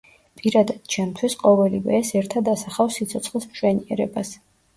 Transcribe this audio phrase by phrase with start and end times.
[0.39, 4.35] პირადად ჩემთვის, ყოველივე ეს ერთად ასახავს სიცოცხლის მშვენიერებას.